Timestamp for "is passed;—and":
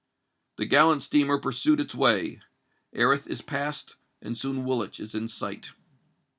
3.27-4.35